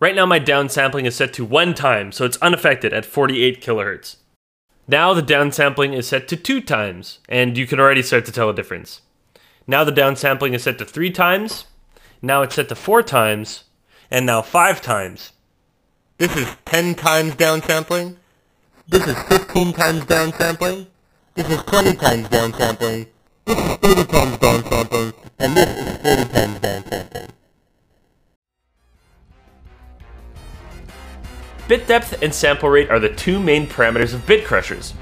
Right 0.00 0.14
now 0.14 0.24
my 0.24 0.40
downsampling 0.40 1.04
is 1.04 1.14
set 1.14 1.34
to 1.34 1.44
1 1.44 1.74
time, 1.74 2.10
so 2.10 2.24
it's 2.24 2.38
unaffected 2.38 2.94
at 2.94 3.04
48 3.04 3.62
kilohertz. 3.62 4.16
Now 4.88 5.12
the 5.12 5.22
downsampling 5.22 5.94
is 5.94 6.08
set 6.08 6.26
to 6.28 6.36
2 6.36 6.62
times, 6.62 7.18
and 7.28 7.58
you 7.58 7.66
can 7.66 7.78
already 7.78 8.02
start 8.02 8.24
to 8.24 8.32
tell 8.32 8.48
a 8.48 8.54
difference. 8.54 9.02
Now 9.66 9.84
the 9.84 9.92
downsampling 9.92 10.54
is 10.54 10.62
set 10.62 10.78
to 10.78 10.86
3 10.86 11.10
times, 11.10 11.66
now 12.22 12.40
it's 12.40 12.54
set 12.54 12.70
to 12.70 12.74
4 12.74 13.02
times, 13.02 13.64
and 14.10 14.24
now 14.24 14.40
5 14.40 14.80
times. 14.80 15.32
This 16.16 16.34
is 16.34 16.48
10 16.64 16.94
times 16.94 17.34
downsampling. 17.34 18.16
This 18.88 19.06
is 19.06 19.22
15 19.24 19.74
times 19.74 20.04
downsampling. 20.04 20.86
This 21.34 21.50
is 21.50 21.62
20 21.64 21.94
times 21.96 22.28
downsampling. 22.28 23.06
This 23.44 23.58
is 23.58 23.76
30 23.76 24.06
times 24.06 24.38
downsampling. 24.38 25.14
And 25.38 25.56
this 25.56 25.68
is 25.68 25.96
40 25.98 26.24
times 26.32 26.58
downsampling. 26.60 27.39
Bit 31.70 31.86
depth 31.86 32.20
and 32.20 32.34
sample 32.34 32.68
rate 32.68 32.90
are 32.90 32.98
the 32.98 33.14
two 33.14 33.38
main 33.38 33.64
parameters 33.64 34.12
of 34.12 34.26
bit 34.26 34.44
crushers. 34.44 34.92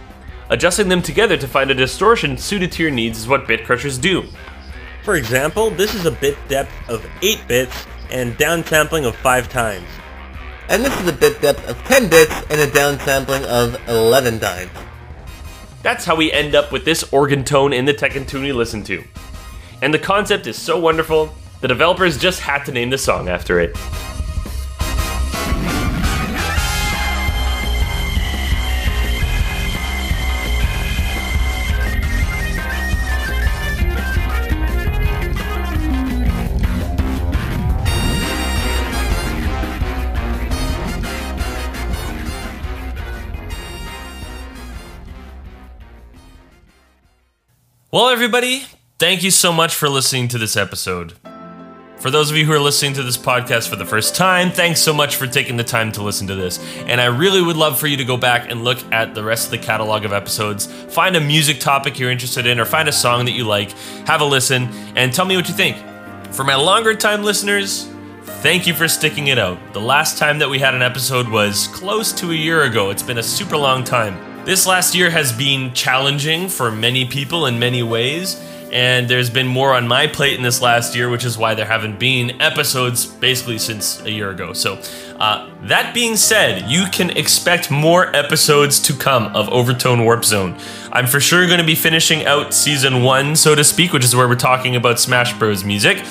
Adjusting 0.50 0.90
them 0.90 1.00
together 1.00 1.38
to 1.38 1.48
find 1.48 1.70
a 1.70 1.74
distortion 1.74 2.36
suited 2.36 2.70
to 2.72 2.82
your 2.82 2.92
needs 2.92 3.20
is 3.20 3.26
what 3.26 3.48
bit 3.48 3.64
crushers 3.64 3.96
do. 3.96 4.24
For 5.02 5.16
example, 5.16 5.70
this 5.70 5.94
is 5.94 6.04
a 6.04 6.10
bit 6.10 6.36
depth 6.46 6.70
of 6.90 7.06
8 7.22 7.48
bits 7.48 7.86
and 8.10 8.36
downsampling 8.36 9.06
of 9.06 9.16
5 9.16 9.48
times. 9.48 9.86
and 10.68 10.84
this 10.84 10.94
is 11.00 11.08
a 11.08 11.12
bit 11.14 11.40
depth 11.40 11.66
of 11.66 11.82
10 11.84 12.10
bits 12.10 12.34
and 12.50 12.60
a 12.60 12.66
downsampling 12.66 13.44
of 13.44 13.74
11 13.88 14.38
times. 14.38 14.70
That's 15.82 16.04
how 16.04 16.16
we 16.16 16.30
end 16.30 16.54
up 16.54 16.70
with 16.70 16.84
this 16.84 17.02
organ 17.14 17.44
tone 17.44 17.72
in 17.72 17.86
the 17.86 17.94
Tekken 17.94 18.28
tune 18.28 18.42
we 18.42 18.52
listened 18.52 18.84
to. 18.88 19.02
And 19.80 19.94
the 19.94 19.98
concept 19.98 20.46
is 20.46 20.58
so 20.58 20.78
wonderful, 20.78 21.34
the 21.62 21.68
developers 21.68 22.18
just 22.18 22.40
had 22.40 22.66
to 22.66 22.72
name 22.72 22.90
the 22.90 22.98
song 22.98 23.30
after 23.30 23.58
it. 23.58 23.74
Well, 47.90 48.10
everybody, 48.10 48.64
thank 48.98 49.22
you 49.22 49.30
so 49.30 49.50
much 49.50 49.74
for 49.74 49.88
listening 49.88 50.28
to 50.28 50.36
this 50.36 50.58
episode. 50.58 51.14
For 51.96 52.10
those 52.10 52.30
of 52.30 52.36
you 52.36 52.44
who 52.44 52.52
are 52.52 52.60
listening 52.60 52.92
to 52.92 53.02
this 53.02 53.16
podcast 53.16 53.70
for 53.70 53.76
the 53.76 53.86
first 53.86 54.14
time, 54.14 54.50
thanks 54.50 54.78
so 54.82 54.92
much 54.92 55.16
for 55.16 55.26
taking 55.26 55.56
the 55.56 55.64
time 55.64 55.90
to 55.92 56.02
listen 56.02 56.26
to 56.26 56.34
this. 56.34 56.58
And 56.80 57.00
I 57.00 57.06
really 57.06 57.40
would 57.40 57.56
love 57.56 57.80
for 57.80 57.86
you 57.86 57.96
to 57.96 58.04
go 58.04 58.18
back 58.18 58.50
and 58.50 58.62
look 58.62 58.76
at 58.92 59.14
the 59.14 59.24
rest 59.24 59.46
of 59.46 59.52
the 59.52 59.66
catalog 59.66 60.04
of 60.04 60.12
episodes, 60.12 60.66
find 60.66 61.16
a 61.16 61.20
music 61.20 61.60
topic 61.60 61.98
you're 61.98 62.10
interested 62.10 62.44
in, 62.44 62.60
or 62.60 62.66
find 62.66 62.90
a 62.90 62.92
song 62.92 63.24
that 63.24 63.32
you 63.32 63.44
like, 63.44 63.70
have 64.06 64.20
a 64.20 64.26
listen, 64.26 64.64
and 64.94 65.10
tell 65.10 65.24
me 65.24 65.34
what 65.34 65.48
you 65.48 65.54
think. 65.54 65.78
For 66.34 66.44
my 66.44 66.56
longer 66.56 66.94
time 66.94 67.22
listeners, 67.22 67.88
thank 68.42 68.66
you 68.66 68.74
for 68.74 68.86
sticking 68.86 69.28
it 69.28 69.38
out. 69.38 69.72
The 69.72 69.80
last 69.80 70.18
time 70.18 70.38
that 70.40 70.50
we 70.50 70.58
had 70.58 70.74
an 70.74 70.82
episode 70.82 71.26
was 71.26 71.68
close 71.68 72.12
to 72.20 72.32
a 72.32 72.34
year 72.34 72.64
ago. 72.64 72.90
It's 72.90 73.02
been 73.02 73.16
a 73.16 73.22
super 73.22 73.56
long 73.56 73.82
time. 73.82 74.27
This 74.48 74.66
last 74.66 74.94
year 74.94 75.10
has 75.10 75.30
been 75.30 75.74
challenging 75.74 76.48
for 76.48 76.70
many 76.70 77.04
people 77.04 77.44
in 77.44 77.58
many 77.58 77.82
ways, 77.82 78.42
and 78.72 79.06
there's 79.06 79.28
been 79.28 79.46
more 79.46 79.74
on 79.74 79.86
my 79.86 80.06
plate 80.06 80.38
in 80.38 80.42
this 80.42 80.62
last 80.62 80.96
year, 80.96 81.10
which 81.10 81.22
is 81.22 81.36
why 81.36 81.52
there 81.52 81.66
haven't 81.66 81.98
been 81.98 82.40
episodes 82.40 83.04
basically 83.04 83.58
since 83.58 84.00
a 84.04 84.10
year 84.10 84.30
ago. 84.30 84.54
So, 84.54 84.80
uh, 85.20 85.50
that 85.64 85.92
being 85.92 86.16
said, 86.16 86.66
you 86.66 86.86
can 86.86 87.10
expect 87.10 87.70
more 87.70 88.06
episodes 88.16 88.80
to 88.84 88.94
come 88.94 89.26
of 89.36 89.50
Overtone 89.50 90.02
Warp 90.02 90.24
Zone. 90.24 90.56
I'm 90.92 91.06
for 91.06 91.20
sure 91.20 91.46
going 91.46 91.60
to 91.60 91.66
be 91.66 91.74
finishing 91.74 92.24
out 92.24 92.54
season 92.54 93.02
one, 93.02 93.36
so 93.36 93.54
to 93.54 93.62
speak, 93.62 93.92
which 93.92 94.02
is 94.02 94.16
where 94.16 94.26
we're 94.26 94.34
talking 94.34 94.76
about 94.76 94.98
Smash 94.98 95.38
Bros. 95.38 95.62
music. 95.62 96.02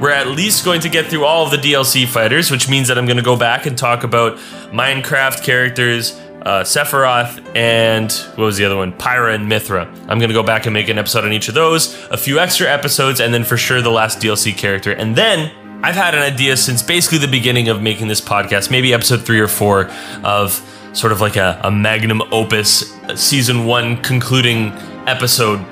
We're 0.00 0.10
at 0.10 0.28
least 0.28 0.64
going 0.64 0.82
to 0.82 0.88
get 0.88 1.06
through 1.06 1.24
all 1.24 1.46
of 1.46 1.50
the 1.50 1.56
DLC 1.56 2.06
fighters, 2.06 2.48
which 2.48 2.68
means 2.68 2.86
that 2.86 2.96
I'm 2.96 3.06
going 3.06 3.16
to 3.16 3.24
go 3.24 3.36
back 3.36 3.66
and 3.66 3.76
talk 3.76 4.04
about 4.04 4.36
Minecraft 4.70 5.42
characters, 5.42 6.21
uh, 6.44 6.62
Sephiroth, 6.62 7.56
and 7.56 8.12
what 8.36 8.44
was 8.44 8.56
the 8.56 8.64
other 8.64 8.76
one? 8.76 8.92
Pyra 8.92 9.34
and 9.34 9.50
Mythra. 9.50 9.86
I'm 10.08 10.18
gonna 10.18 10.32
go 10.32 10.42
back 10.42 10.66
and 10.66 10.74
make 10.74 10.88
an 10.88 10.98
episode 10.98 11.24
on 11.24 11.32
each 11.32 11.48
of 11.48 11.54
those, 11.54 11.94
a 12.10 12.16
few 12.16 12.38
extra 12.38 12.68
episodes, 12.68 13.20
and 13.20 13.32
then 13.32 13.44
for 13.44 13.56
sure 13.56 13.80
the 13.80 13.90
last 13.90 14.18
DLC 14.18 14.56
character. 14.56 14.92
And 14.92 15.16
then 15.16 15.52
I've 15.82 15.94
had 15.94 16.14
an 16.14 16.22
idea 16.22 16.56
since 16.56 16.82
basically 16.82 17.18
the 17.18 17.28
beginning 17.28 17.68
of 17.68 17.82
making 17.82 18.08
this 18.08 18.20
podcast, 18.20 18.70
maybe 18.70 18.92
episode 18.92 19.22
three 19.22 19.40
or 19.40 19.48
four, 19.48 19.90
of 20.22 20.52
sort 20.92 21.12
of 21.12 21.20
like 21.20 21.36
a, 21.36 21.60
a 21.64 21.70
magnum 21.70 22.22
opus 22.32 22.92
season 23.14 23.64
one 23.64 23.96
concluding 24.02 24.72
episode 25.06 25.64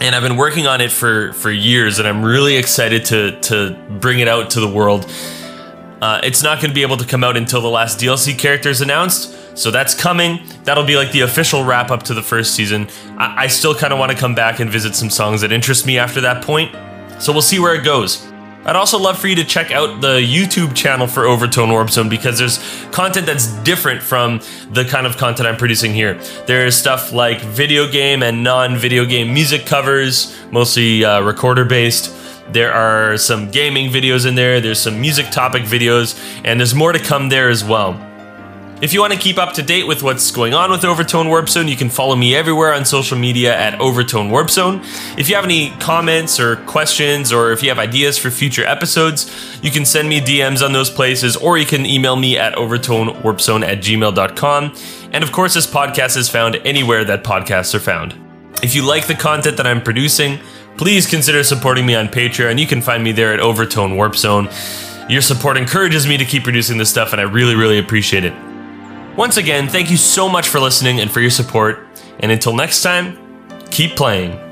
and 0.00 0.14
I've 0.14 0.22
been 0.22 0.36
working 0.36 0.66
on 0.66 0.80
it 0.80 0.92
for 0.92 1.32
for 1.32 1.50
years, 1.50 1.98
and 1.98 2.06
I'm 2.06 2.22
really 2.22 2.56
excited 2.56 3.06
to 3.06 3.40
to 3.42 3.76
bring 4.00 4.20
it 4.20 4.28
out 4.28 4.50
to 4.50 4.60
the 4.60 4.68
world. 4.68 5.10
Uh, 6.00 6.20
it's 6.22 6.42
not 6.42 6.60
going 6.60 6.68
to 6.70 6.74
be 6.74 6.82
able 6.82 6.98
to 6.98 7.06
come 7.06 7.24
out 7.24 7.36
until 7.36 7.62
the 7.62 7.70
last 7.70 7.98
DLC 7.98 8.38
character 8.38 8.68
is 8.68 8.82
announced, 8.82 9.34
so 9.56 9.70
that's 9.70 9.94
coming. 9.94 10.40
That'll 10.64 10.84
be 10.84 10.96
like 10.96 11.12
the 11.12 11.22
official 11.22 11.64
wrap 11.64 11.90
up 11.90 12.04
to 12.04 12.14
the 12.14 12.22
first 12.22 12.54
season. 12.54 12.88
I, 13.16 13.44
I 13.44 13.46
still 13.48 13.74
kind 13.74 13.92
of 13.92 13.98
want 13.98 14.12
to 14.12 14.18
come 14.18 14.34
back 14.34 14.60
and 14.60 14.70
visit 14.70 14.94
some 14.94 15.10
songs 15.10 15.40
that 15.40 15.50
interest 15.50 15.86
me 15.86 15.98
after 15.98 16.20
that 16.20 16.44
point, 16.44 16.74
so 17.18 17.32
we'll 17.32 17.42
see 17.42 17.58
where 17.58 17.74
it 17.74 17.84
goes. 17.84 18.26
I'd 18.66 18.74
also 18.74 18.98
love 18.98 19.16
for 19.16 19.28
you 19.28 19.36
to 19.36 19.44
check 19.44 19.70
out 19.70 20.00
the 20.00 20.18
YouTube 20.18 20.74
channel 20.74 21.06
for 21.06 21.24
Overtone 21.24 21.70
Warp 21.70 21.88
Zone 21.88 22.08
because 22.08 22.36
there's 22.36 22.58
content 22.90 23.24
that's 23.24 23.46
different 23.62 24.02
from 24.02 24.40
the 24.72 24.84
kind 24.84 25.06
of 25.06 25.16
content 25.16 25.46
I'm 25.46 25.56
producing 25.56 25.94
here. 25.94 26.14
There's 26.46 26.74
stuff 26.74 27.12
like 27.12 27.40
video 27.40 27.88
game 27.88 28.24
and 28.24 28.42
non 28.42 28.76
video 28.76 29.04
game 29.04 29.32
music 29.32 29.66
covers, 29.66 30.36
mostly 30.50 31.04
uh, 31.04 31.20
recorder 31.20 31.64
based. 31.64 32.12
There 32.52 32.72
are 32.72 33.16
some 33.16 33.52
gaming 33.52 33.88
videos 33.90 34.26
in 34.26 34.34
there, 34.34 34.60
there's 34.60 34.80
some 34.80 35.00
music 35.00 35.30
topic 35.30 35.62
videos, 35.62 36.18
and 36.44 36.58
there's 36.58 36.74
more 36.74 36.90
to 36.90 36.98
come 36.98 37.28
there 37.28 37.48
as 37.48 37.62
well. 37.62 38.05
If 38.82 38.92
you 38.92 39.00
want 39.00 39.14
to 39.14 39.18
keep 39.18 39.38
up 39.38 39.54
to 39.54 39.62
date 39.62 39.86
with 39.86 40.02
what's 40.02 40.30
going 40.30 40.52
on 40.52 40.70
with 40.70 40.84
Overtone 40.84 41.28
Warp 41.28 41.48
Zone, 41.48 41.66
you 41.66 41.76
can 41.76 41.88
follow 41.88 42.14
me 42.14 42.36
everywhere 42.36 42.74
on 42.74 42.84
social 42.84 43.16
media 43.16 43.56
at 43.56 43.80
Overtone 43.80 44.30
Warp 44.30 44.50
Zone. 44.50 44.82
If 45.16 45.30
you 45.30 45.34
have 45.34 45.46
any 45.46 45.70
comments 45.80 46.38
or 46.38 46.56
questions, 46.56 47.32
or 47.32 47.52
if 47.52 47.62
you 47.62 47.70
have 47.70 47.78
ideas 47.78 48.18
for 48.18 48.30
future 48.30 48.66
episodes, 48.66 49.58
you 49.62 49.70
can 49.70 49.86
send 49.86 50.10
me 50.10 50.20
DMs 50.20 50.62
on 50.62 50.74
those 50.74 50.90
places, 50.90 51.36
or 51.38 51.56
you 51.56 51.64
can 51.64 51.86
email 51.86 52.16
me 52.16 52.36
at 52.36 52.54
overtonewarpzone 52.56 53.66
at 53.66 53.78
gmail.com. 53.78 54.74
And 55.10 55.24
of 55.24 55.32
course, 55.32 55.54
this 55.54 55.66
podcast 55.66 56.18
is 56.18 56.28
found 56.28 56.56
anywhere 56.56 57.02
that 57.06 57.24
podcasts 57.24 57.74
are 57.74 57.80
found. 57.80 58.14
If 58.62 58.74
you 58.74 58.82
like 58.82 59.06
the 59.06 59.14
content 59.14 59.56
that 59.56 59.66
I'm 59.66 59.80
producing, 59.80 60.38
please 60.76 61.06
consider 61.06 61.42
supporting 61.44 61.86
me 61.86 61.94
on 61.94 62.08
Patreon. 62.08 62.58
You 62.58 62.66
can 62.66 62.82
find 62.82 63.02
me 63.02 63.12
there 63.12 63.32
at 63.32 63.40
Overtone 63.40 63.96
Warp 63.96 64.16
Zone. 64.16 64.50
Your 65.08 65.22
support 65.22 65.56
encourages 65.56 66.06
me 66.06 66.18
to 66.18 66.26
keep 66.26 66.42
producing 66.42 66.76
this 66.76 66.90
stuff, 66.90 67.12
and 67.12 67.22
I 67.22 67.24
really, 67.24 67.54
really 67.54 67.78
appreciate 67.78 68.26
it. 68.26 68.34
Once 69.16 69.38
again, 69.38 69.66
thank 69.66 69.90
you 69.90 69.96
so 69.96 70.28
much 70.28 70.48
for 70.48 70.60
listening 70.60 71.00
and 71.00 71.10
for 71.10 71.20
your 71.20 71.30
support. 71.30 71.86
And 72.20 72.30
until 72.30 72.54
next 72.54 72.82
time, 72.82 73.18
keep 73.70 73.96
playing. 73.96 74.45